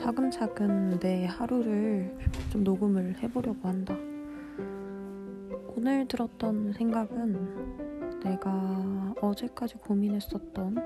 [0.00, 2.16] 차근차근 내 하루를
[2.50, 3.94] 좀 녹음을 해보려고 한다.
[5.76, 10.78] 오늘 들었던 생각은 내가 어제까지 고민했었던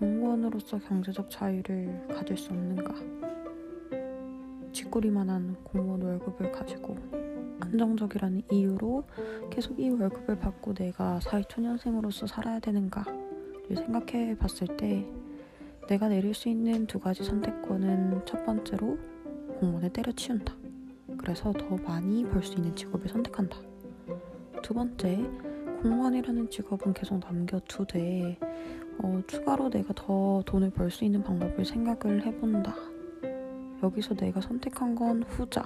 [0.00, 2.92] 공무원으로서 경제적 자유를 가질 수 없는가.
[4.72, 6.96] 쥐꼬리만한 공무원 월급을 가지고
[7.60, 9.04] 안정적이라는 이유로
[9.48, 15.06] 계속 이 월급을 받고 내가 사회초년생으로서 살아야 되는가를 생각해 봤을 때
[15.88, 18.98] 내가 내릴 수 있는 두 가지 선택권은 첫 번째로
[19.60, 20.54] 공무원을 때려치운다.
[21.18, 23.56] 그래서 더 많이 벌 수 있는 직업을 선택한다.
[24.62, 25.16] 두 번째,
[25.82, 28.38] 공무원이라는 직업은 계속 남겨두되
[28.98, 32.74] 어, 추가로 내가 더 돈을 벌 수 있는 방법을 생각을 해본다.
[33.82, 35.62] 여기서 내가 선택한 건 후자.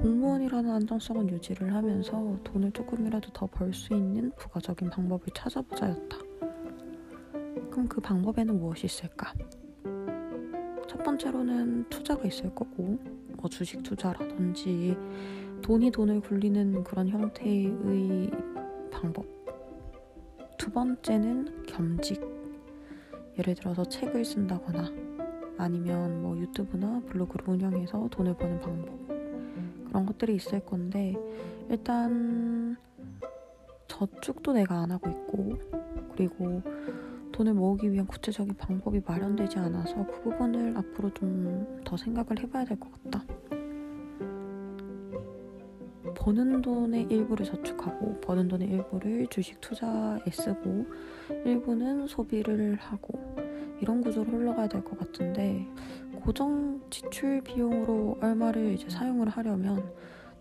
[0.00, 6.27] 공무원이라는 안정성은 유지를 하면서 돈을 조금이라도 더 벌 수 있는 부가적인 방법을 찾아보자였다.
[7.78, 9.32] 그럼 그 방법에는 무엇이 있을까?
[10.88, 12.98] 첫 번째로는 투자가 있을 거고,
[13.36, 14.96] 뭐 주식 투자라든지
[15.62, 18.32] 돈이 돈을 굴리는 그런 형태의
[18.90, 19.26] 방법.
[20.56, 22.20] 두 번째는 겸직.
[23.38, 24.90] 예를 들어서 책을 쓴다거나
[25.56, 28.98] 아니면 뭐 유튜브나 블로그를 운영해서 돈을 버는 방법.
[29.86, 31.14] 그런 것들이 있을 건데,
[31.70, 32.76] 일단
[33.86, 35.58] 저축도 내가 안 하고 있고,
[36.16, 36.60] 그리고
[37.38, 42.76] 돈을 모으기 위한 구체적인 방법이 마련되지 않아서 그 부분을 앞으로 좀 더 생각을 해봐야 될
[42.78, 43.24] 것 같다.
[46.16, 50.86] 버는 돈의 일부를 저축하고 버는 돈의 일부를 주식 투자에 쓰고
[51.44, 53.36] 일부는 소비를 하고
[53.80, 55.64] 이런 구조로 흘러가야 될 것 같은데
[56.24, 59.90] 고정 지출 비용으로 얼마를 이제 사용을 하려면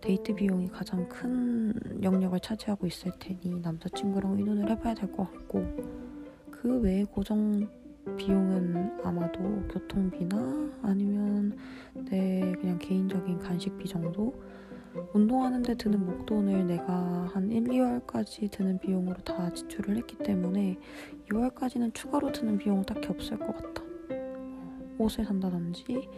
[0.02, 6.07] 데이트 비용이 가장 큰 영역을 차지하고 있을 테니 남자친구랑 의논을 해봐야 될 것 같고
[6.62, 7.68] 그 외에 고정
[8.18, 11.58] 비용은 아마도 교통비나 아니면
[11.94, 14.34] 내 그냥 개인적인 간식비 정도
[15.14, 20.78] 운동하는데 드는 목돈을 내가 한 1, 2월까지 드는 비용으로 다 지출을 했기 때문에
[21.30, 23.84] 6월까지는 추가로 드는 비용은 딱히 없을 것 같다.
[24.98, 26.10] 옷을 산다든지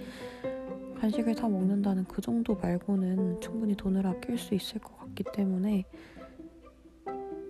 [0.99, 5.83] 간식을 사 먹는다는 그 정도 말고는 충분히 돈을 아낄 수 있을 것 같기 때문에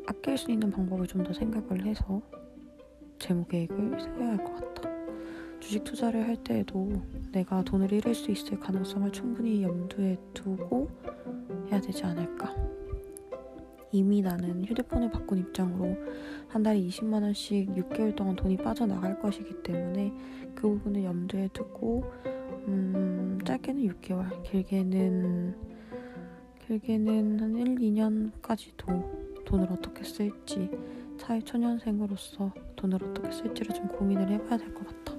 [0.07, 2.21] 아낄 수 있는 방법을 좀 더 생각을 해서
[3.19, 4.89] 재무 계획을 세워야 할 것 같다.
[5.59, 6.89] 주식 투자를 할 때에도
[7.31, 10.89] 내가 돈을 잃을 수 있을 가능성을 충분히 염두에 두고
[11.69, 12.55] 해야 되지 않을까.
[13.91, 15.95] 이미 나는 휴대폰을 바꾼 입장으로
[16.47, 20.13] 한 달에 20만 원씩 6개월 동안 돈이 빠져나갈 것이기 때문에
[20.55, 22.03] 그 부분을 염두에 두고
[22.67, 25.55] 음, 짧게는 6개월, 길게는
[26.67, 30.69] 길게는 한 1, 2년까지도 돈을 어떻게 쓸지
[31.19, 35.18] 사회 초년생으로서 돈을 어떻게 쓸지를 좀 고민을 해봐야 될 것 같아.